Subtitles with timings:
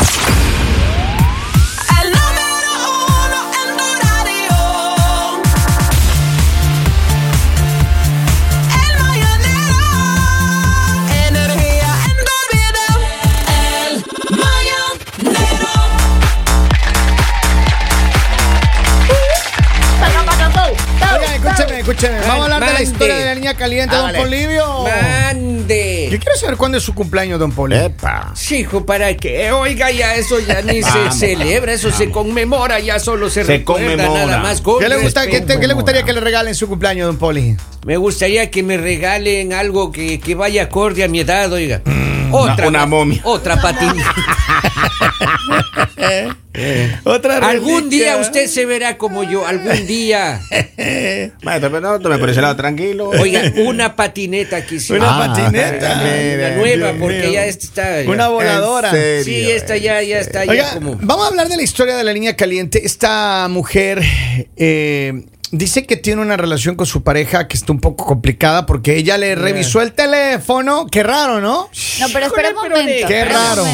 [0.00, 0.23] you
[22.74, 22.92] la Mande.
[22.92, 24.18] historia de la niña caliente, don Hágale.
[24.18, 24.84] Polivio.
[24.84, 26.08] Mande.
[26.10, 27.76] Yo quiero saber cuándo es su cumpleaños, don Poli.
[27.76, 28.32] Epa.
[28.34, 29.50] Sí, hijo, ¿para qué?
[29.52, 33.58] Oiga, ya eso ya ni Vamos, se celebra, eso se conmemora, ya solo se, Se
[33.58, 34.26] recuerda conmemora.
[34.26, 34.60] nada más.
[34.60, 35.54] con ¿Qué le, gusta, qué, respeto.
[35.54, 37.56] te- qué le gustaría que le regalen su cumpleaños, don Poli?
[37.86, 41.82] Me gustaría que me regalen algo que, que vaya acorde a mi edad, oiga.
[42.24, 43.20] Mm, una- una momia.
[43.24, 44.14] Otra patinita.
[47.04, 50.40] Otra algún día usted se verá como yo, algún día.
[51.42, 53.08] Maestro, pero no, tome por ese lado tranquilo.
[53.10, 55.02] Oiga, una patineta quisiera.
[55.04, 55.92] Una Ah, patineta.
[55.94, 57.32] Una nueva, Dios porque mío.
[57.32, 58.02] ya esta está.
[58.02, 58.90] ya- Una voladora.
[59.24, 60.96] Sí, esta ya, ya está, ya Oiga, como.
[61.00, 62.84] vamos a hablar de la historia de la niña caliente.
[62.86, 64.00] Esta mujer
[64.56, 68.96] eh, dice que tiene una relación con su pareja que está un poco complicada porque
[68.96, 70.86] ella le revisó el teléfono.
[70.86, 71.68] Qué raro, ¿no?
[72.00, 73.06] No, pero espera un momento.
[73.06, 73.64] Qué raro.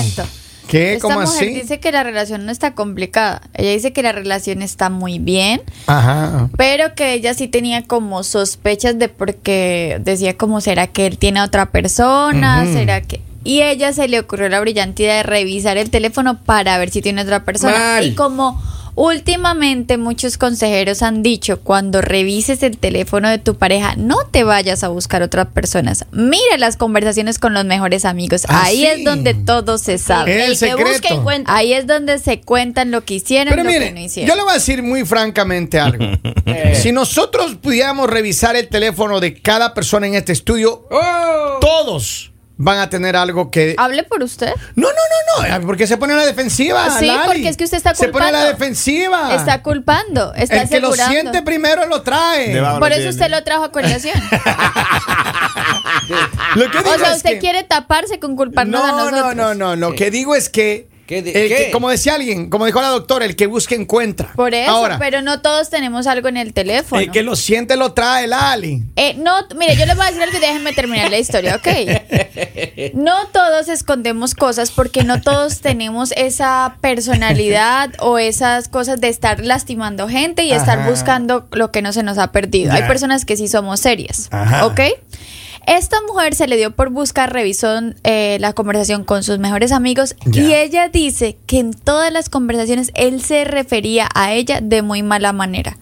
[0.69, 0.95] ¿Qué?
[0.95, 1.61] Esta ¿Cómo mujer así?
[1.61, 3.43] dice que la relación no está complicada.
[3.55, 6.49] Ella dice que la relación está muy bien, Ajá.
[6.57, 11.41] pero que ella sí tenía como sospechas de porque decía como será que él tiene
[11.41, 15.79] a otra persona, será que y ella se le ocurrió la brillante idea de revisar
[15.79, 17.77] el teléfono para ver si tiene otra persona.
[17.77, 18.07] Mal.
[18.07, 18.63] Y como
[18.95, 24.83] últimamente muchos consejeros han dicho, cuando revises el teléfono de tu pareja, no te vayas
[24.85, 26.05] a buscar otras personas.
[26.13, 28.43] Mira las conversaciones con los mejores amigos.
[28.49, 28.87] Ah, Ahí sí.
[28.87, 30.45] es donde todo se sabe.
[30.45, 31.15] El El que busca secreto.
[31.15, 31.55] encuentra.
[31.55, 34.29] Ahí es donde se cuentan lo que hicieron Pero lo que mire, no hicieron.
[34.29, 36.05] yo le voy a decir muy francamente algo.
[36.75, 41.59] si nosotros pudiéramos revisar el teléfono de cada persona en este estudio, ¡Oh!
[41.61, 42.30] todos
[42.63, 43.75] van a tener algo que...
[43.79, 44.53] Hable por usted.
[44.77, 46.91] No, no, no, no, porque se pone a la defensiva.
[46.99, 47.21] Sí, Lali.
[47.25, 48.59] porque es que usted está Se pone a la culpando.
[48.59, 49.35] defensiva.
[49.35, 52.61] Está culpando, está El que lo siente primero lo trae.
[52.79, 53.09] Por eso tiene.
[53.11, 54.21] usted lo trajo a colación.
[56.57, 59.37] Lo que digo o sea, es usted que- quiere taparse con culparnos a No, nosotros.
[59.37, 59.77] no, no, no.
[59.77, 61.71] Lo que digo es que, ¿Qué de- el que- qué?
[61.73, 64.33] como decía alguien, como dijo la doctora, el que busca encuentra.
[64.37, 67.03] Por eso, Ahora, pero no todos tenemos algo en el teléfono.
[67.03, 68.85] el que lo siente lo trae, Lali.
[68.95, 71.67] Eh, no, mire, yo les voy a decir algo y déjenme terminar la historia, ¿ok?
[72.95, 79.45] No todos escondemos cosas porque no todos tenemos esa personalidad o esas cosas de estar
[79.45, 82.73] lastimando gente y estar buscando lo que no se nos ha perdido.
[82.73, 84.67] Hay personas que sí somos serias, Ajá.
[84.67, 84.81] ¿ok?
[85.67, 87.69] Esta mujer se le dio por buscar, revisó
[88.05, 92.91] eh, la conversación con sus mejores amigos y ella dice que en todas las conversaciones
[92.95, 95.77] él se refería a ella de muy mala manera.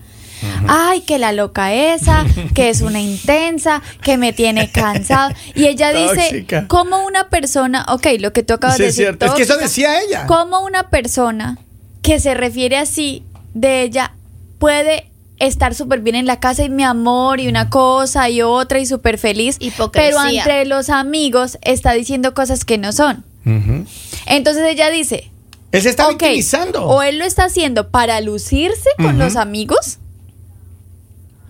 [0.68, 2.24] Ay, que la loca esa,
[2.54, 5.34] que es una intensa, que me tiene cansado.
[5.54, 9.04] Y ella dice, como una persona, ok, lo que tú acabas Sí, de es decir.
[9.06, 9.26] cierto.
[9.26, 10.26] Es que eso decía ella.
[10.26, 11.58] Como una persona
[12.02, 13.24] que se refiere así
[13.54, 14.12] de ella
[14.58, 15.07] puede
[15.38, 18.86] estar súper bien en la casa y mi amor y una cosa y otra y
[18.86, 20.10] súper feliz, Hipocresía.
[20.18, 23.24] pero entre los amigos está diciendo cosas que no son.
[24.26, 25.30] Entonces ella dice,
[25.72, 26.84] Él se está ok, victimizando.
[26.86, 29.98] o él lo está haciendo para lucirse con los amigos,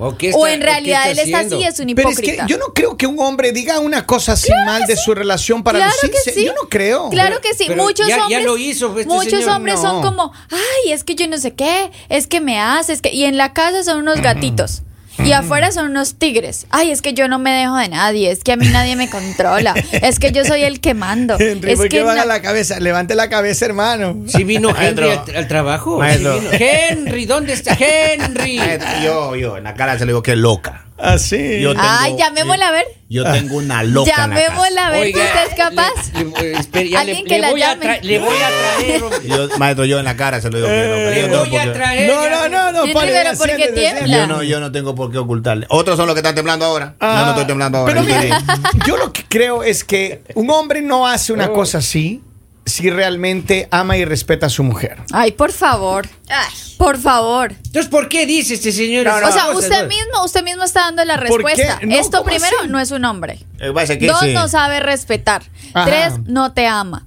[0.00, 1.56] ¿O, qué o está- en qué realidad él está haciendo?
[1.56, 2.46] así y es un Pero es hipócrita.
[2.46, 5.64] que yo no creo que un hombre diga una cosa así mal de su relación
[5.64, 6.30] para claro lucirse.
[6.32, 6.46] que sí.
[6.46, 7.10] Yo no creo.
[7.10, 7.64] Claro que sí.
[7.66, 8.44] Pero muchos ya- ya hombres.
[8.44, 9.56] lo hizo, este muchos señor.
[9.56, 9.82] hombres No.
[9.82, 13.12] son como, ay, es que yo no sé qué, es que me hace, es que.
[13.12, 14.82] Y en la casa son unos gatitos.
[15.24, 16.66] Y afuera son unos tigres.
[16.70, 18.30] Ay, es que yo no me dejo de nadie.
[18.30, 19.74] Es que a mí nadie me controla.
[19.92, 21.36] Es que yo soy el que mando.
[21.38, 22.78] Henry, es ¿por qué que baja la cabeza?
[22.80, 24.16] Levante la cabeza, hermano.
[24.26, 26.00] Sí vino Henry al, al trabajo.
[26.04, 26.32] sí vino.
[26.52, 28.58] Henry, ¿dónde está Henry?
[28.58, 30.84] Maestro, Yo, yo, en la cara se le digo que es loca.
[30.98, 31.60] Así.
[31.60, 32.86] Yo tengo- Ay, llamémosla a ver.
[33.08, 34.10] Yo tengo una loca.
[34.16, 35.92] Llamémosla a ver si usted es capaz.
[36.12, 38.00] le- le- espere, ya Alguien le, que le la voy a llame.
[38.02, 39.02] le voy a traer.
[39.26, 42.08] Yo, maestro, yo en la cara se lo digo Yo no voy a traer.
[42.12, 42.80] No, no, no, no.
[42.80, 44.06] Henry, pare, pero ¿por qué tiembla?
[44.18, 45.66] Yo no, yo no tengo por qué ocultarle.
[45.70, 46.94] Otros son los que están temblando ahora.
[47.00, 47.94] Ah, yo no estoy temblando ahora.
[47.94, 51.48] Pero Yo mire, estoy- yo lo que creo es que un hombre no hace una
[51.50, 52.22] cosa así
[52.68, 54.98] si realmente ama y respeta a su mujer.
[55.12, 56.08] Ay, por favor.
[56.76, 57.52] Por favor.
[57.52, 59.04] Entonces, ¿por qué dice este señor?
[59.06, 59.88] No, no, o sea, usted no?
[59.88, 61.80] mismo, usted mismo está dando la respuesta.
[61.82, 62.68] No, Esto ¿cómo primero así?
[62.68, 63.40] no es un hombre.
[63.58, 64.32] Eh, que Dos, sí.
[64.32, 65.42] no sabe respetar.
[65.74, 65.86] Ajá.
[65.86, 67.04] Tres, no te ama.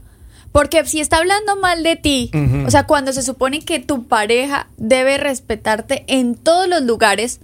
[0.51, 2.29] Porque si está hablando mal de ti,
[2.65, 7.39] o sea, cuando se supone que tu pareja debe respetarte en todos los lugares,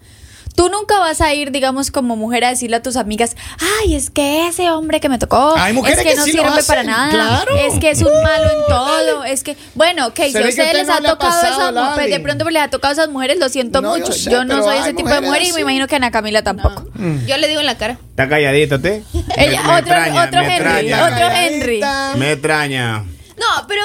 [0.58, 3.36] tú nunca vas a ir, digamos, como mujer a decirle a tus amigas,
[3.84, 6.32] ay, es que ese hombre que me tocó, Hay mujeres es que, que no sí
[6.32, 7.56] sirve para nada, claro.
[7.58, 10.50] es que es un malo en todo, es que, bueno, ok, si a que ustedes
[10.58, 12.94] usted les no ha tocado pasado, esa mu- pues de pronto les ha tocado a
[12.94, 14.14] esas mujeres, lo siento No, yo mucho.
[14.14, 15.62] sé, Yo, no soy ese tipo de mujeres mujer y me así.
[15.62, 16.86] imagino que Ana Camila tampoco.
[17.28, 18.00] Yo le digo en la cara.
[18.10, 19.04] Está calladito usted.
[19.38, 21.06] Ella- Me- me otro, extraña, otro me Henry, extraña.
[21.06, 21.82] otro Henry.
[22.18, 22.98] Me extraña.
[23.38, 23.82] No, pero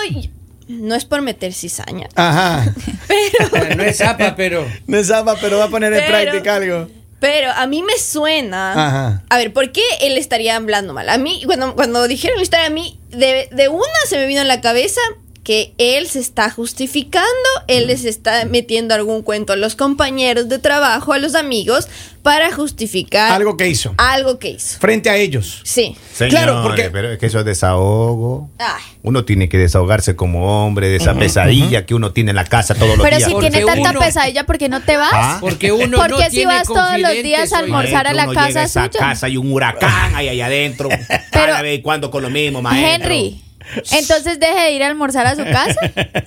[0.68, 2.72] no es por meter cizaña, Ajá.
[3.76, 4.66] no es zapa, pero.
[4.86, 6.88] No es zapa, pero va a poner en Pero- práctica algo.
[7.20, 8.72] pero a mí me suena.
[8.72, 9.22] Ajá.
[9.28, 11.08] A ver, ¿por qué él estaría hablando mal?
[11.08, 14.40] A mí, cuando, cuando dijeron la historia, a mí, de, de una se me vino
[14.40, 15.00] en la cabeza
[15.44, 17.26] que él se está justificando,
[17.66, 21.88] él les está metiendo algún cuento a los compañeros de trabajo, a los amigos,
[22.22, 23.92] para justificar Algo que hizo.
[23.98, 24.78] algo que hizo.
[24.78, 25.60] Frente a ellos.
[25.64, 25.96] Sí.
[26.14, 28.48] Señores, Claro, porque- pero es que eso es desahogo.
[28.58, 28.80] Ay.
[29.02, 32.76] Uno tiene que desahogarse como hombre de esa pesadilla que uno tiene en la casa
[32.76, 33.28] todos los Pero días.
[33.28, 35.10] si Porque tiene tanta uno- pesadilla, ¿por qué no te vas?
[35.12, 35.38] Ah.
[35.40, 38.28] Porque uno ¿Por no qué si tiene vas todos los días a almorzar a la
[38.32, 39.00] casa esa suya?
[39.00, 40.88] casa y un huracán ahí, ahí adentro.
[40.88, 43.06] Pero- Cada vez y cuando con lo mismo, maestro.
[43.10, 43.42] Henry,
[43.92, 45.80] entonces deje de ir a almorzar a su casa.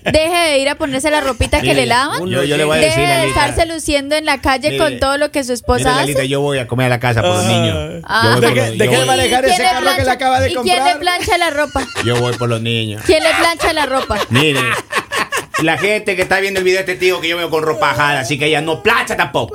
[0.04, 2.28] Deje de ir a ponerse la ropita que le lavan.
[2.30, 3.48] Yo, yo le voy a Deje decir, de Lalita.
[3.48, 6.28] estarse luciendo en la calle Mire, con todo lo que su Mire, esposa Lalita, hace.
[6.30, 8.02] yo voy a comer a la casa por los niños.
[8.06, 8.22] Ah.
[8.24, 9.90] Yo voy por Deje- los- yo de voy- manejar ¿Y ese quién le carro que
[9.90, 10.94] le plancha- acaba de ¿Y quién comprar?
[10.96, 11.88] le plancha la ropa?
[12.04, 13.02] Yo voy por los niños.
[13.06, 14.18] ¿Quién le plancha la ropa?
[14.30, 14.60] Mire,
[15.62, 17.92] la gente que está viendo el video de este tío que yo veo con ropa
[17.92, 19.54] ajada, así que ella no plancha tampoco.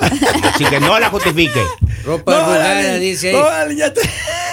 [0.55, 1.61] Así que no la justifique.
[2.05, 3.45] Ropa No, arrugada, dice no, ahí.
[3.45, 4.01] Lali, ya te-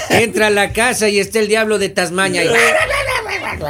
[0.10, 2.42] Entra a la casa y está el diablo de Tasmania.
[2.42, 2.48] ahí.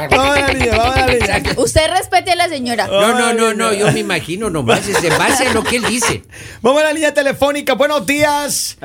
[0.06, 1.42] Vamos a la línea, vamos a la línea.
[1.56, 2.86] Usted respete a la señora.
[2.86, 5.84] No, no, no, no, yo me imagino nomás, es en base a lo que él
[5.84, 6.22] dice.
[6.62, 7.74] Vamos a la línea telefónica.
[7.74, 8.76] Buenos días.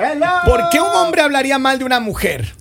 [0.45, 2.53] ¿Por qué un hombre hablaría mal de una mujer?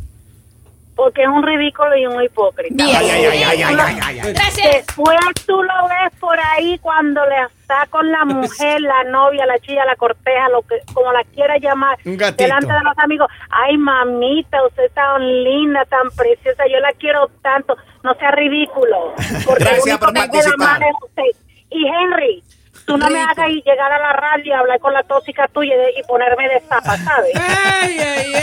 [0.94, 2.84] Porque es un ridículo y un hipócrita.
[2.84, 4.32] Ay, ay, ay, ay, ay, ay, ay, ay.
[4.32, 9.58] Después tú lo ves por ahí cuando le está con la mujer, la novia, la
[9.58, 13.28] chilla, la corteja, lo que como la quiera llamar, delante de los amigos.
[13.50, 17.76] Ay, mamita, usted es tan linda, tan preciosa, yo la quiero tanto.
[18.02, 19.14] No sea ridículo.
[19.46, 20.58] Porque Gracias el único por que queda participar.
[20.58, 21.46] mal es usted.
[21.70, 22.42] Y Henry,
[22.86, 26.02] tú no me hagas llegar a la radio y hablar con la tóxica tuya y,
[26.02, 27.32] ponerme de zapa, ¿sabes?
[27.34, 28.41] Ay, ay.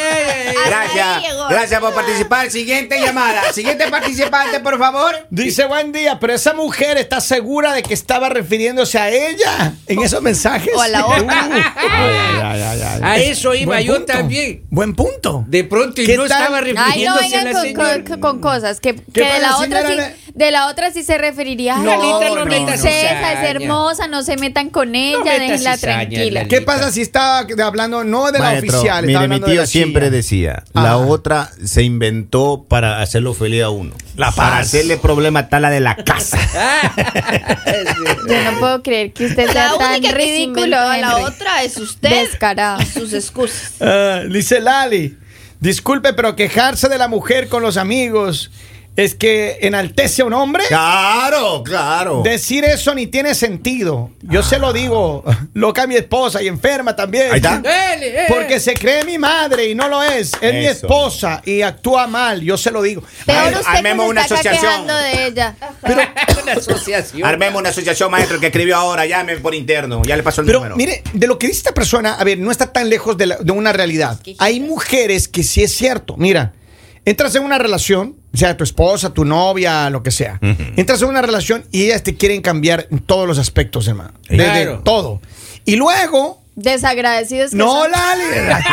[0.70, 2.50] Gracias, gracias por participar.
[2.52, 3.52] Siguiente llamada.
[3.54, 5.16] Siguiente participante, por favor.
[5.30, 10.00] Dice buen día, pero esa mujer está segura de que estaba refiriéndose a ella en
[10.02, 10.72] esos mensajes.
[10.76, 11.76] O a la otra.
[13.02, 14.14] A eso iba Buen yo punto.
[14.14, 14.64] también.
[14.70, 15.44] Buen punto.
[15.48, 16.42] De pronto y ¿Qué no tal?
[16.42, 18.04] estaba Ay, no refiriéndose a la con, señora.
[18.04, 20.29] con- con cosas que, que ¿Qué de la otra sí?
[20.34, 21.78] De la otra sí se referiría.
[21.78, 23.28] No, Lalita, no, princesa, no.
[23.42, 26.46] es hermosa, no se metan con ella, déjenla cizaña, tranquila.
[26.48, 29.06] ¿Qué pasa si está hablando no de la oficial?
[29.06, 30.88] mire, mi tío siempre decía, Ajá.
[30.88, 33.94] la otra se inventó para hacerlo feliz a uno.
[34.16, 36.38] La para hacerle problema está la de la casa.
[38.28, 40.78] Yo no puedo creer que usted sea La tan ridículo.
[40.78, 42.10] a la otra es usted.
[42.10, 42.82] Descarado.
[42.86, 43.74] sus excusas.
[43.80, 45.18] Ah, dice Lali,
[45.60, 48.52] disculpe, pero quejarse de la mujer con los amigos
[48.96, 50.64] es que enaltece a un hombre.
[50.68, 52.22] Claro, claro.
[52.24, 54.12] Decir eso ni tiene sentido.
[54.22, 57.32] Yo se lo digo, loca mi esposa y enferma también.
[57.32, 57.62] Ahí está.
[57.64, 58.26] Eh.
[58.28, 60.32] Porque se cree mi madre y no lo es.
[60.42, 62.42] Es mi esposa y actúa mal.
[62.42, 63.02] Yo se lo digo.
[63.26, 64.88] Peor Ay, usted armemos se una está asociación.
[64.88, 65.56] de ella.
[66.44, 67.26] una asociación.
[67.28, 69.06] Armemos una asociación, maestro, que escribió ahora.
[69.06, 70.02] Llame por interno.
[70.04, 70.76] Ya le pasó el Pero número.
[70.76, 73.38] mire, de lo que dice esta persona, a ver, no está tan lejos de, la-
[73.38, 74.20] de una realidad.
[74.40, 76.16] Hay mujeres que sí es cierto.
[76.18, 76.54] Mira,
[77.06, 80.40] entras en una relación, sea tu esposa, tu novia, lo que sea.
[80.76, 84.14] Entras en una relación y ellas te quieren cambiar en todos los aspectos, hermano.
[84.30, 84.82] Desde Claro.
[84.84, 85.22] todo.
[85.66, 87.92] Y luego, Desagradecidos que no, son.
[87.92, 88.24] Lali.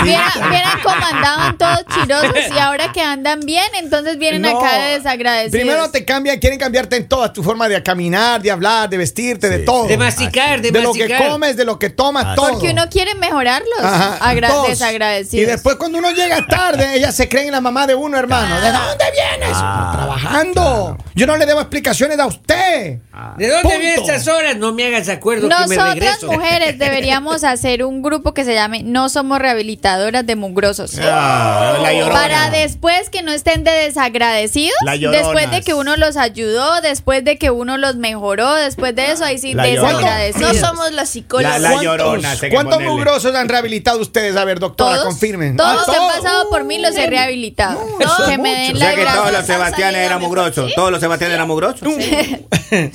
[0.04, 4.58] Vieran, vieran cómo andaban todos chirosos y ahora que andan bien, entonces vienen No.
[4.58, 5.52] acá de desagradecidos.
[5.52, 9.48] Primero te cambian, quieren cambiarte en toda tu forma de caminar, de hablar, de vestirte,
[9.48, 9.86] de todo.
[9.86, 11.28] De masticar, de, de lo que masticar.
[11.30, 12.50] comes, de lo que tomas, Ah, todo.
[12.52, 14.68] Porque uno quiere mejorarlos, Ajá, agra- todos.
[14.68, 15.42] desagradecidos.
[15.42, 18.60] Y después cuando uno llega tarde, ellas se creen la mamá de uno, hermano.
[18.60, 19.56] ¿De dónde vienes?
[19.56, 20.98] Ah, Trabajando.
[21.14, 22.98] Yo no le debo explicaciones a usted.
[23.38, 24.56] ¿De dónde vienen estas horas?
[24.56, 26.26] No me hagas acuerdo que me Nosotras regreso.
[26.32, 30.92] mujeres deberíamos hacer un grupo que se llame No somos rehabilitadoras de mugrosos.
[31.02, 32.08] Ah, la.
[32.12, 34.76] Para después que no estén de desagradecidos,
[35.12, 39.24] después de que uno los ayudó, después de que uno los mejoró, después de eso,
[39.24, 39.92] ahí sí La llorona.
[39.92, 40.56] No desagradecidos.
[40.58, 41.60] somos las psicólogas.
[41.60, 44.36] La- la llorona, ¿Cuántos mugrosos han rehabilitado ustedes?
[44.36, 45.56] A ver, doctora, Todos, confirmen.
[45.56, 47.80] todos Ah, que han pasado por mí los he rehabilitado.
[48.28, 50.72] que me den O sea que todos los Sebastianes eran mugrosos.
[50.74, 51.88] Todos los Sebastianes eran mugrosos.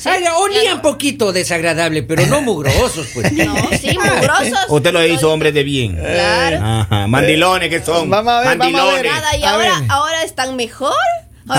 [0.05, 3.31] Ay, olían poquito desagradable, pero no mugrosos, pues.
[3.31, 4.59] No, sí, mugrosos.
[4.72, 5.96] Usted lo hizo hombres de bien.
[5.98, 6.60] Claro.
[6.63, 7.08] Ajá.
[7.08, 8.10] Mandilones que son.
[8.10, 9.06] Vamos a ver, vamos a ver.
[9.06, 9.12] Mandilones.
[9.22, 9.92] Nada, y A ahora, ver.
[9.92, 10.94] ahora están mejor.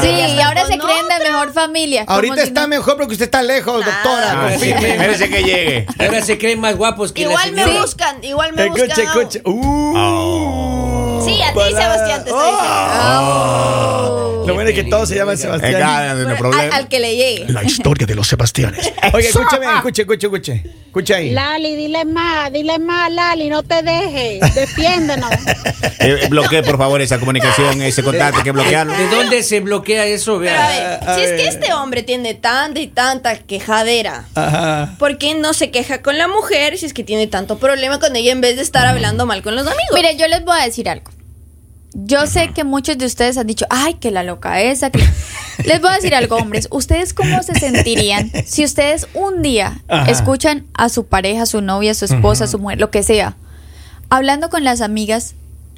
[0.01, 2.05] Sí, y ahora se creen de mejor familia.
[2.07, 4.47] Ahorita si está no- mejor porque usted está lejos, doctora.
[4.47, 4.53] Ah.
[4.55, 5.87] Espérese que llegue.
[5.99, 9.05] Ahora se creen más guapos que Igual la me buscan, igual me Escuche, buscan.
[9.07, 9.43] escuche.
[9.45, 11.21] Uh.
[11.25, 11.59] Sí, a ti.
[11.75, 14.22] Sebastián, te estoy diciendo.
[14.47, 15.73] Lo bueno es que todos se llaman Sebastián.
[15.81, 16.77] cada no hay Al, problema.
[16.77, 17.47] al que le llegue.
[17.49, 18.93] La historia de los Sebastianes.
[19.13, 20.63] Oye, escúchame, escuche, escuche, escuche.
[20.87, 21.31] Escucha ahí.
[21.31, 25.31] Lali, dile más, dile más, Lali, no te dejes, defiéndenos.
[26.05, 28.93] Eh, bloquee, por favor, esa comunicación, ese contacto, hay que bloquearlo.
[28.93, 30.41] ¿De dónde se bloquea eso?
[30.41, 30.67] Pero Vea.
[30.67, 30.69] a
[30.99, 34.97] ver, a si es que este hombre tiene tanta y tanta quejadera, Ajá.
[34.99, 38.17] ¿por qué no se queja con la mujer si es que tiene tanto problema con
[38.17, 39.91] ella en vez de estar hablando mal con los amigos?
[39.95, 41.13] Mire, yo les voy a decir algo.
[41.95, 44.91] Yo sé que muchos de ustedes han dicho, ay, que la loca esa.
[44.91, 45.07] que-".
[45.65, 46.69] Les voy a decir algo, hombres.
[46.71, 50.11] ¿Ustedes cómo se sentirían si ustedes un día Ajá.
[50.11, 53.37] escuchan a su pareja, su novia, su esposa, su mujer, lo que sea,
[54.11, 55.35] hablando con las amigas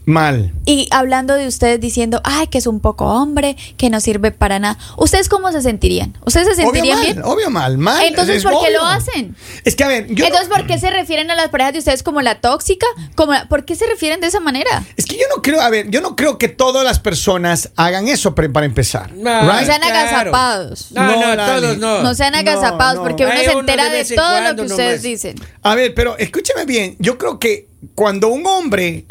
[0.07, 0.53] Mal.
[0.67, 4.59] y hablando de ustedes diciendo, ay, que es un poco hombre, que no sirve para
[4.59, 4.77] nada?
[4.99, 6.13] ¿Ustedes cómo se sentirían?
[6.27, 7.23] ¿Ustedes se Obvio sentirían mal, bien?
[7.25, 8.05] obvio mal, mal.
[8.05, 8.81] Entonces, Es ¿por qué obvio.
[8.83, 9.35] lo hacen?
[9.65, 10.27] Es que, a ver, yo.
[10.27, 12.87] Entonces, ¿por qué se refieren a las parejas de ustedes como la tóxica?
[13.15, 14.85] Como la- ¿Por qué se refieren de esa manera?
[14.99, 18.35] Es yo no creo, a ver, yo no creo que todas las personas hagan eso
[18.35, 19.13] pre- para empezar.
[19.13, 19.61] No, right?
[19.61, 20.09] No sean Claro.
[20.09, 20.93] agazapados.
[20.93, 22.03] No, No, no, todos no.
[22.03, 23.03] No sean agazapados, no.
[23.05, 24.71] porque uno Hay se uno entera de todo lo que nomás.
[24.71, 25.37] ustedes dicen.
[25.63, 29.05] A ver, pero escúcheme bien, yo creo que cuando un hombre,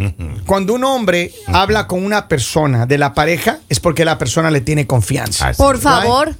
[0.46, 4.62] cuando un hombre habla con una persona de la pareja, es porque la persona le
[4.62, 5.52] tiene confianza.
[5.54, 5.84] Por Right.
[5.84, 6.36] favor.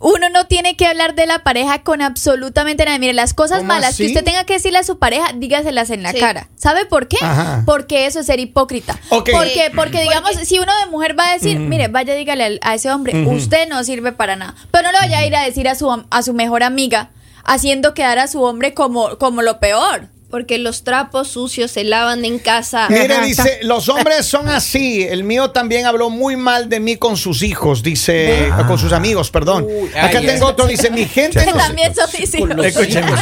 [0.00, 2.98] Uno no tiene que hablar de la pareja con absolutamente nada.
[2.98, 4.04] Mire, las cosas ¿Cómo malas así?
[4.04, 6.20] que usted tenga que decirle a su pareja, dígaselas en la Sí.
[6.20, 6.48] cara.
[6.56, 7.16] ¿Sabe por qué?
[7.20, 7.62] Ajá.
[7.66, 8.98] Porque eso es ser hipócrita.
[9.08, 12.74] Porque, porque digamos, si uno de mujer va a decir, mire, vaya, dígale al- a
[12.74, 14.54] ese hombre, usted no sirve para nada.
[14.70, 17.10] Pero no le vaya a ir a decir a su, a su mejor amiga,
[17.44, 20.08] haciendo quedar a su hombre como, como lo peor.
[20.30, 22.86] Porque los trapos sucios se lavan en casa.
[22.90, 25.02] Mire, dice, los hombres son así.
[25.02, 29.30] El mío también habló muy mal de mí con sus hijos, dice, con sus amigos,
[29.30, 29.64] perdón.
[29.66, 30.52] Uy, Acá ay, tengo ay.
[30.52, 32.50] otro, dice, mi gente Que no también son mis hijos.
[32.98, 33.20] hijos.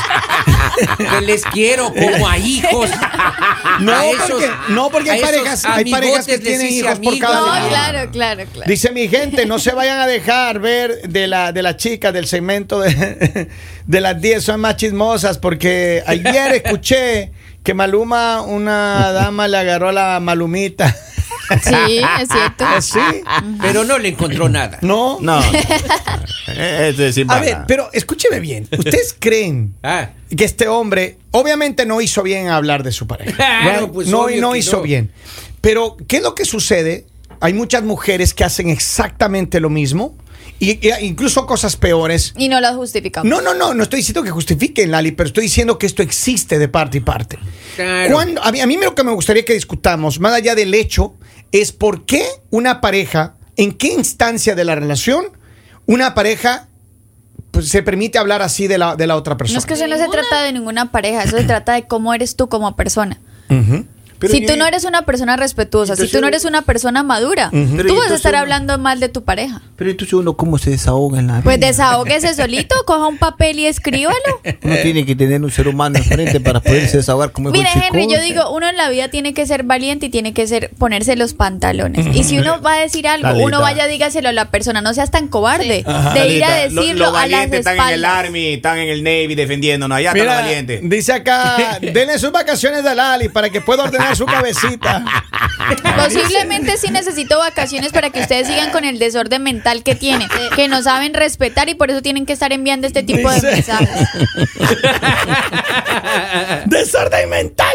[0.98, 2.90] Que les quiero como a hijos.
[3.80, 7.20] No, A esos- porque, no, porque hay parejas, hay parejas que tienen hijos por amigos.
[7.20, 8.68] cada No, claro, claro, claro.
[8.68, 12.26] Dice mi gente, no se vayan a dejar ver de la, de la chica del
[12.26, 13.48] segmento de,
[13.86, 16.95] de las 10, son más chismosas, porque ayer escuché
[17.62, 20.94] que Maluma, una dama le agarró la malumita.
[21.62, 22.64] Sí, es cierto.
[22.80, 23.22] ¿Sí?
[23.60, 24.78] Pero no le encontró nada.
[24.82, 25.18] No.
[25.20, 25.40] No.
[26.48, 28.68] Eso es A ver, pero escúcheme bien.
[28.76, 30.10] ¿Ustedes creen Ah.
[30.36, 33.36] que este hombre, obviamente no hizo bien hablar de su pareja?
[33.36, 33.92] Claro, right?
[33.92, 34.82] pues, no, no hizo no.
[34.82, 35.10] bien.
[35.60, 37.06] Pero, ¿qué es lo que sucede?
[37.40, 40.16] Hay muchas mujeres que hacen exactamente lo mismo.
[40.58, 42.32] Y, y incluso cosas peores.
[42.36, 43.28] Y no las justificamos.
[43.28, 46.58] No, no, no, no estoy diciendo que justifiquen, Lali, pero estoy diciendo que esto existe
[46.58, 47.38] de parte y parte.
[47.76, 48.14] Claro.
[48.14, 51.14] Cuando- a, mí, a mí lo que me gustaría que discutamos, más allá del hecho,
[51.52, 55.26] es por qué una pareja, en qué instancia de la relación,
[55.86, 56.68] una pareja
[57.50, 59.58] pues, se permite hablar así de la, de la otra No persona.
[59.58, 62.34] es que eso no se trata de ninguna pareja, eso se trata de cómo eres
[62.36, 63.20] tú como persona.
[63.50, 63.84] Ujú.
[64.18, 67.50] Pero si tú no eres una persona respetuosa, si tú no eres una persona madura,
[67.50, 69.60] tú vas a estar uno- hablando mal de tu pareja.
[69.76, 71.66] Pero entonces uno, ¿cómo se desahoga en la Pues vida?
[71.68, 74.16] desahógese solito, coja un papel y escríbalo.
[74.62, 78.20] Uno tiene que tener un ser humano enfrente para poderse desahogar como el Henry, yo
[78.20, 81.34] digo, uno en la vida tiene que ser valiente y tiene que ser ponerse los
[81.34, 82.06] pantalones.
[82.14, 85.10] Y si uno va a decir algo, uno vaya, dígaselo a la persona, no seas
[85.10, 85.84] tan cobarde Sí.
[85.86, 86.14] Ajá.
[86.14, 88.24] de ir a lo- decirlo a las valientes están en el espaldas.
[88.26, 89.96] Army, están en el Navy defendiéndonos.
[89.98, 90.80] Allá están Mira, los valientes.
[90.84, 95.04] dice acá, denle sus vacaciones a Lali para que pueda ordenar su cabecita.
[95.96, 100.68] Posiblemente sí necesito vacaciones para que ustedes sigan con el desorden mental que tienen, que
[100.68, 104.08] no saben respetar y por eso tienen que estar enviando este tipo de mensajes.
[106.66, 107.74] Desorden mental.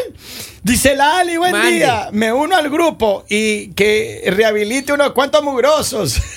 [0.63, 1.71] Dice Lali, buen Mande.
[1.71, 2.09] día.
[2.11, 6.21] Me uno al grupo y que rehabilite unos cuantos mugrosos.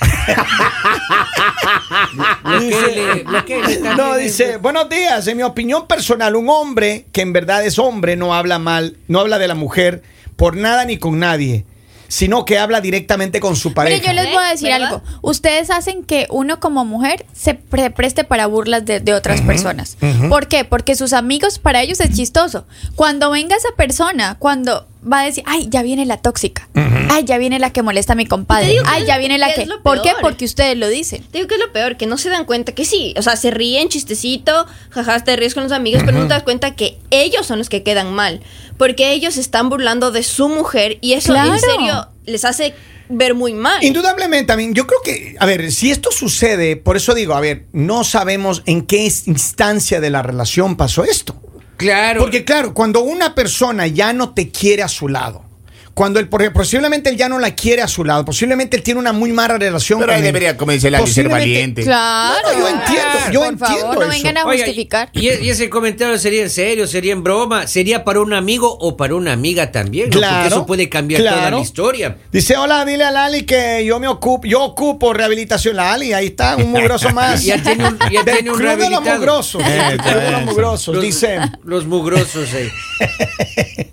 [3.97, 5.27] No, dice, buenos días.
[5.27, 9.21] En mi opinión personal, un hombre que en verdad es hombre no habla mal, no
[9.21, 10.03] habla de la mujer
[10.37, 11.65] por nada ni con nadie,
[12.09, 14.07] sino que habla directamente con su Mire, pareja.
[14.07, 14.89] yo les voy a decir ¿Verdad?
[14.95, 15.03] algo.
[15.23, 19.97] Ustedes hacen que uno como mujer se pre- preste para burlas de, de otras personas.
[20.29, 20.65] ¿Por qué?
[20.65, 22.67] Porque sus amigos, para ellos es chistoso.
[22.95, 26.69] Cuando venga esa persona, cuando va a decir, ay, ya viene la tóxica.
[27.11, 28.73] Ay, ya viene la que molesta a mi compadre.
[28.73, 30.13] que Ay, es- ya viene la que ¿Por qué?
[30.21, 31.23] Porque ustedes lo dicen.
[31.31, 33.15] Te digo que es lo peor, que no se dan cuenta que sí.
[33.17, 36.43] O sea, se ríen, chistecito, jajas, te ríes con los amigos, pero no te das
[36.43, 38.41] cuenta que ellos son los que quedan mal.
[38.79, 41.53] Porque ellos están burlando de su mujer y eso Claro.
[41.55, 42.75] en serio les hace
[43.11, 43.85] ver muy mal.
[43.85, 47.67] Indudablemente, también, yo creo que, a ver, si esto sucede, por eso digo, a ver,
[47.73, 51.37] no sabemos en qué instancia de la relación pasó esto.
[51.77, 52.21] Claro.
[52.21, 55.45] Porque claro, cuando una persona ya no te quiere a su lado,
[55.95, 58.99] cuando él, porque posiblemente él ya no la quiere a su lado, posiblemente él tiene
[59.01, 60.27] una muy mala relación Pero con ahí él.
[60.27, 61.83] debería, como dice Lali, ser valiente.
[61.85, 62.35] Claro.
[62.43, 64.11] No, no, yo entiendo, yo Por entiendo favor, no eso.
[64.11, 65.09] vengan a Oiga, justificar.
[65.13, 68.97] Y, y ese comentario sería en serio, sería en broma, sería para un amigo o
[68.97, 70.17] para una amiga también, ¿no?
[70.19, 72.17] Claro, porque eso puede cambiar toda la historia.
[72.33, 75.77] Dice, hola, dile a Lali que yo me ocupo, yo ocupo rehabilitación.
[75.77, 77.43] Lali, ahí está, un mugroso más.
[77.45, 79.63] Ya tiene un- ya Del tiene un club de los mugrosos.
[79.65, 80.95] Del club de los mugrosos.
[80.97, 82.69] Los- Dice, Los mugrosos ahí.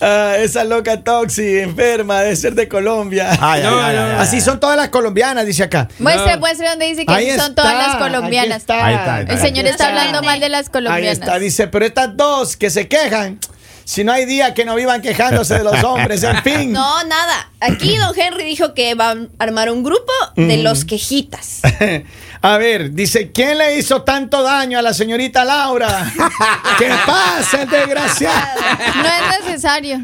[0.00, 3.30] ah, esa loca Toxi, enferma, debe ser de Colombia.
[3.40, 4.02] Ay, ay, No, ay, no.
[4.02, 4.16] ay, ay.
[4.20, 5.88] Así son todas las colombianas, dice acá.
[5.98, 6.40] Muestre, No.
[6.40, 8.58] muestre donde dice que Ahí son está, todas las colombianas.
[8.58, 11.18] está, Ahí está, ahí El señor está hablando mal de las Ahí colombianas.
[11.18, 13.38] está, dice, pero estas dos que se quejan,
[13.84, 16.72] si no hay día que no vivan quejándose de los hombres, en fin.
[16.72, 17.48] No, nada.
[17.60, 21.60] Aquí don Henry dijo que va a armar un grupo de los quejitas.
[22.44, 26.12] A ver, dice, ¿quién le hizo tanto daño a la señorita Laura?
[26.78, 28.60] ¿Qué pasa, el desgraciado?
[28.96, 30.00] No es necesario.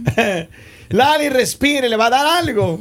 [0.90, 2.80] Lali, respire, le va a dar algo.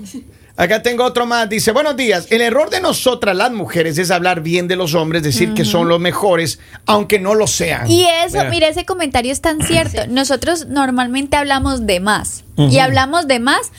[0.56, 1.48] Acá tengo otro más.
[1.48, 2.28] Dice, buenos días.
[2.32, 5.88] El error de nosotras las mujeres es hablar bien de los hombres, decir que son
[5.88, 7.90] los mejores, aunque no lo sean.
[7.90, 8.50] Y eso, Mira.
[8.50, 10.08] mira, ese comentario es tan cierto.
[10.08, 12.44] Nosotros normalmente hablamos de más.
[12.58, 13.72] Y hablamos de más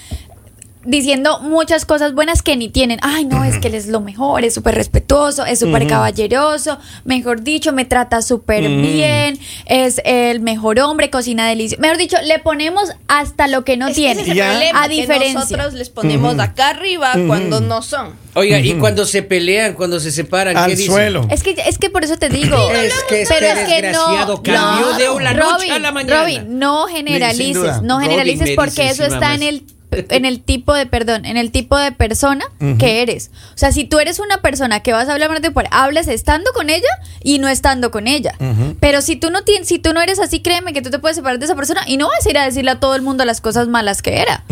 [0.85, 2.99] diciendo muchas cosas buenas que ni tienen.
[3.03, 7.43] Ay, no, es que él es lo mejor, es súper respetuoso, es súper caballeroso, mejor
[7.43, 11.81] dicho, me trata súper bien, es el mejor hombre, cocina delicioso.
[11.81, 14.13] Mejor dicho, le ponemos hasta lo que no Es que tiene.
[14.13, 14.51] ese es el Ya.
[14.51, 15.41] problema, A que diferencia.
[15.41, 18.15] nosotros les ponemos de acá arriba cuando no son.
[18.35, 20.87] Oiga, y cuando se pelean, cuando se separan, ¿qué Al dicen?
[20.87, 21.27] suelo.
[21.31, 22.57] Es que, es que por eso te digo.
[22.71, 26.23] Es que este pero es que no, cambió no, de la noche a la mañana.
[26.23, 31.25] Robin, no generalices, no generalices porque eso está en el en el tipo de perdón,
[31.25, 32.45] en el tipo de persona
[32.79, 33.31] que eres.
[33.55, 36.09] O sea, si tú eres una persona que vas a hablar mal de por hables
[36.09, 36.89] estando con ella
[37.23, 38.35] y no estando con ella.
[38.81, 41.17] Pero si tú no tienes, si tú no eres así, créeme que tú te puedes
[41.17, 43.25] separar de esa persona y no vas a ir a decirle a todo el mundo
[43.25, 44.45] las cosas malas que era.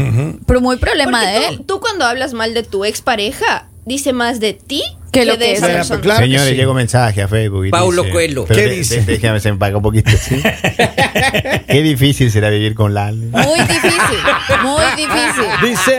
[0.47, 1.63] Pero muy problema Porque de tú, él.
[1.67, 5.53] tú cuando hablas mal de tu expareja, dice más de ti Que lo que de
[5.53, 5.59] es.
[5.59, 6.01] esa persona.
[6.03, 6.55] claro Señores, sí.
[6.57, 7.67] llegó mensaje a Facebook.
[7.67, 8.13] y Paulo dice-
[8.47, 9.01] ¿Qué de- dice?
[9.01, 10.11] de- déjame se empaca un poquito.
[10.11, 10.43] ¿sí?
[11.69, 13.27] Qué difícil será vivir con Lali.
[13.27, 14.19] Muy difícil,
[14.63, 15.51] muy difícil.
[15.63, 15.99] Dice,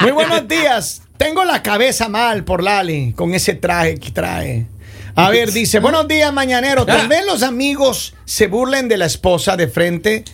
[0.00, 1.02] muy buenos días.
[1.16, 4.66] Tengo la cabeza mal por Lali con ese traje que trae.
[5.14, 6.84] A ver, dice, buenos días, mañanero.
[6.84, 10.24] Tal vez los amigos se burlen de la esposa de frente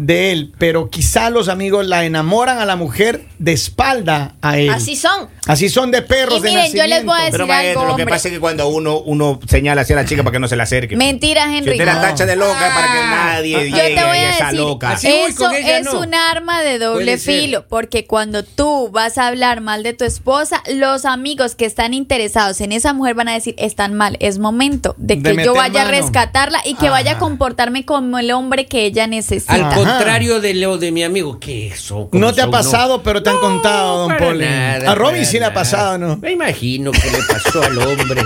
[0.00, 4.70] de él, pero quizá los amigos la enamoran a la mujer de espalda a él.
[4.70, 5.28] Así son.
[5.48, 7.90] Así son de perros Y de miren, yo les voy a decir Pero maestro, algo,
[7.90, 8.14] lo que hombre.
[8.14, 10.62] pasa es que cuando uno, uno señala hacia la chica para que no se le
[10.62, 10.96] acerque.
[10.96, 11.72] Mentira, Si Henry.
[11.72, 14.44] usted la tacha de loca para que nadie Yo llegue te voy a a esa
[14.46, 14.90] decir, loca.
[14.92, 15.98] Así voy eso con ella, es no.
[15.98, 20.62] un arma de doble filo, porque cuando tú vas a hablar mal de tu esposa,
[20.72, 24.94] los amigos que están interesados en esa mujer van a decir, están mal, es momento
[24.98, 25.88] de que yo vaya mano.
[25.88, 29.54] a rescatarla y que vaya a comportarme como el hombre que ella necesita.
[29.54, 29.87] Al Ajá.
[29.96, 32.08] Contrario de lo de mi amigo, ¿qué eso?
[32.10, 34.44] ¿Cómo No te ha pasado, pero te han No, contado, don Poli.
[34.44, 36.16] nada, A Robin sí le ha pasado, ¿no?
[36.16, 38.22] Me imagino que le pasó al hombre.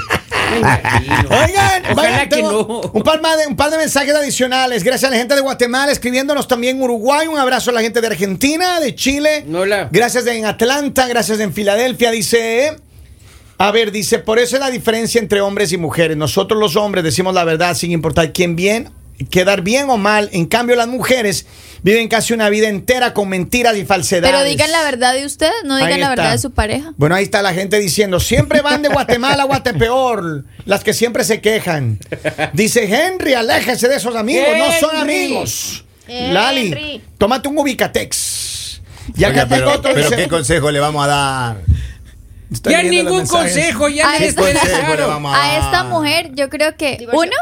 [1.30, 2.60] Oigan, Ojalá que no.
[2.92, 4.84] un, par de, un par de mensajes adicionales.
[4.84, 7.26] Gracias a la gente de Guatemala, escribiéndonos también Uruguay.
[7.26, 9.44] Un abrazo a la gente de Argentina, de Chile.
[9.52, 9.88] Hola.
[9.90, 12.10] Gracias en Atlanta, gracias en Filadelfia.
[12.10, 12.76] Dice.
[13.58, 16.16] A ver, dice, por eso es la diferencia entre hombres y mujeres.
[16.16, 18.90] Nosotros los hombres decimos la verdad sin importar quién bien,
[19.24, 20.28] quedar bien o mal.
[20.32, 21.46] En cambio, las mujeres
[21.82, 24.30] viven casi una vida entera con mentiras y falsedades.
[24.34, 26.92] Pero digan la verdad de ustedes, no digan la verdad de su pareja.
[26.96, 31.24] Bueno, ahí está la gente diciendo, siempre van de Guatemala a Guatepeor, las que siempre
[31.24, 31.98] se quejan.
[32.52, 35.84] Dice Henry, aléjese de esos amigos, no son amigos.
[36.08, 36.32] Henry.
[36.32, 38.80] Lali, tómate un Ubicatex.
[39.16, 41.56] Y acá Oiga, tengo pero, pero dice- ¿qué consejo le vamos a dar?
[42.52, 45.08] Estoy Ya ningún consejo, ya me ¿qué consejo le despedazaron.
[45.08, 47.20] vamos A esta mujer, yo creo que Divorcio.
[47.22, 47.36] uno,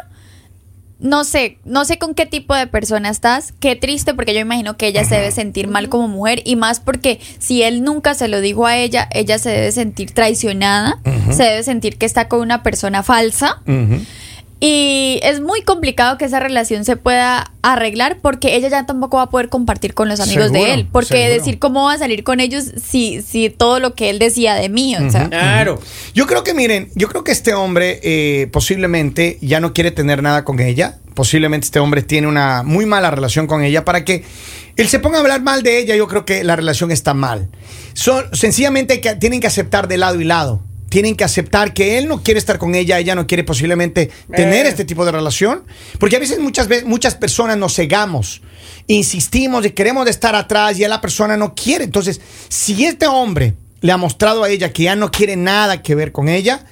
[1.01, 3.53] no sé, no sé con qué tipo de persona estás.
[3.59, 6.81] Qué triste, porque yo imagino que ella se debe sentir mal como mujer y más
[6.81, 11.45] porque si él nunca se lo dijo a ella, ella se debe sentir traicionada, se
[11.45, 13.63] debe sentir que está con una persona falsa.
[14.63, 19.25] Y es muy complicado que esa relación se pueda arreglar porque ella ya tampoco va
[19.25, 20.89] a poder compartir con los amigos Seguro, de él.
[20.93, 21.33] Porque seguro.
[21.33, 24.69] decir cómo va a salir con ellos si, si todo lo que él decía de
[24.69, 25.31] mí, o sea.
[25.31, 25.81] Claro.
[26.15, 30.23] Yo creo que, miren, yo creo que este hombre eh, posiblemente ya no quiere tener
[30.23, 30.99] nada con ella.
[31.15, 33.87] Posiblemente este hombre tiene una muy mala relación con ella.
[33.87, 34.25] Para que
[34.77, 37.49] él se ponga a hablar mal de ella, yo creo que la relación está mal.
[37.95, 40.61] Son, sencillamente que tienen que aceptar de lado y lado.
[40.91, 44.67] Tienen que aceptar que él no quiere estar con ella, ella no quiere posiblemente tener
[44.67, 44.69] Eh.
[44.69, 45.63] este tipo de relación.
[45.99, 48.43] Porque a veces, muchas veces, muchas personas nos cegamos,
[48.87, 51.85] insistimos y queremos estar atrás y la persona no quiere.
[51.85, 55.95] Entonces, si este hombre le ha mostrado a ella que ya no quiere nada que
[55.95, 56.67] ver con ella,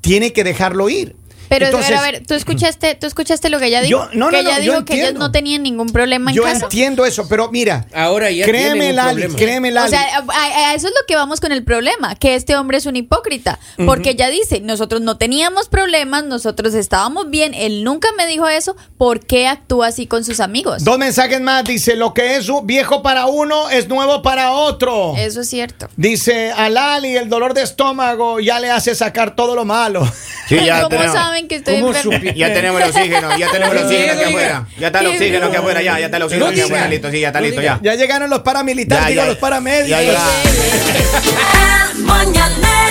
[0.00, 1.16] tiene que dejarlo ir.
[1.50, 3.90] Pero Entonces, a ver, a ver, tú escuchaste, tú escuchaste lo que ella dijo.
[3.90, 6.36] Yo- no, no, que ella no, yo dijo que ellos no tenían ningún problema en
[6.36, 6.64] Yo casa.
[6.64, 9.88] entiendo eso, pero mira, Ahora ya créeme, Lali, créeme, Lali.
[9.88, 12.56] O sea, a, a- a eso es lo que vamos con el problema, que este
[12.56, 17.82] hombre es un hipócrita, porque ella dice, nosotros no teníamos problemas, nosotros estábamos bien, él
[17.84, 20.84] nunca me dijo eso, ¿por qué actúa así con sus amigos?
[20.84, 21.64] Dos mensajes más.
[21.64, 25.14] Dice, lo que es viejo para uno es nuevo para otro.
[25.16, 25.88] Eso es cierto.
[25.96, 30.06] Dice, a Lali el dolor de estómago ya le hace sacar todo lo malo.
[30.48, 33.82] Sí, ya ¿Cómo tenemos, saben que estoy supi- ya tenemos el oxígeno, ya tenemos el
[33.84, 34.66] oxígeno aquí afuera.
[34.78, 37.10] Ya está el oxígeno aquí afuera, ya, ya está el oxígeno No aquí afuera, listo,
[37.10, 37.78] sí, ya está listo, ya.
[37.82, 40.00] Ya llegaron los paramilitares, digo, los paramédicos.
[41.94, 42.89] El mañanero